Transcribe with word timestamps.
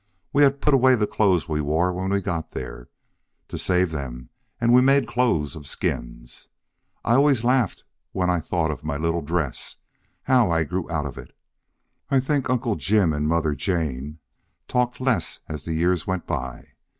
We 0.33 0.41
had 0.41 0.61
put 0.61 0.73
away 0.73 0.95
the 0.95 1.05
clothes 1.05 1.47
we 1.47 1.61
wore 1.61 1.93
when 1.93 2.09
we 2.09 2.21
got 2.21 2.53
there, 2.53 2.89
to 3.49 3.55
save 3.55 3.91
them, 3.91 4.31
and 4.59 4.73
we 4.73 4.81
made 4.81 5.07
clothes 5.07 5.55
of 5.55 5.67
skins. 5.67 6.47
I 7.05 7.13
always 7.13 7.43
laughed 7.43 7.83
when 8.11 8.27
I 8.27 8.39
thought 8.39 8.71
of 8.71 8.83
my 8.83 8.97
little 8.97 9.21
dress 9.21 9.77
how 10.23 10.49
I 10.49 10.63
grew 10.63 10.89
out 10.91 11.05
of 11.05 11.19
it. 11.19 11.37
I 12.09 12.19
think 12.19 12.49
Uncle 12.49 12.73
Jim 12.77 13.13
and 13.13 13.27
Mother 13.27 13.53
Jane 13.53 14.17
talked 14.67 14.99
less 14.99 15.41
as 15.47 15.65
the 15.65 15.73
years 15.75 16.07
went 16.07 16.25
by. 16.25 16.69